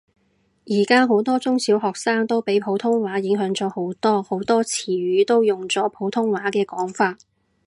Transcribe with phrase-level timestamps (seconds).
[0.65, 7.19] 而家好多中小學生都俾普通話影響咗好多，好多詞語都用咗普通話嘅講法